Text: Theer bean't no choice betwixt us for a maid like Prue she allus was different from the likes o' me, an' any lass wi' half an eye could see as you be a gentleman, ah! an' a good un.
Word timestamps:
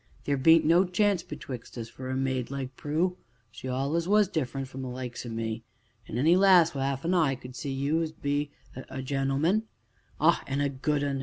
Theer 0.23 0.35
bean't 0.35 0.65
no 0.65 0.83
choice 0.83 1.21
betwixt 1.21 1.77
us 1.77 1.87
for 1.87 2.09
a 2.09 2.17
maid 2.17 2.49
like 2.49 2.75
Prue 2.75 3.19
she 3.51 3.67
allus 3.67 4.07
was 4.07 4.27
different 4.27 4.67
from 4.67 4.81
the 4.81 4.87
likes 4.87 5.27
o' 5.27 5.29
me, 5.29 5.63
an' 6.07 6.17
any 6.17 6.35
lass 6.35 6.73
wi' 6.73 6.81
half 6.81 7.05
an 7.05 7.13
eye 7.13 7.35
could 7.35 7.55
see 7.55 7.69
as 7.75 7.81
you 8.09 8.11
be 8.19 8.49
a 8.75 9.03
gentleman, 9.03 9.67
ah! 10.19 10.43
an' 10.47 10.59
a 10.59 10.69
good 10.69 11.03
un. 11.03 11.19